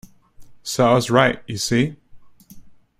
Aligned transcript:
So 0.63 0.87
I 0.87 0.93
was 0.95 1.11
right, 1.11 1.43
you 1.45 1.59
see! 1.59 1.95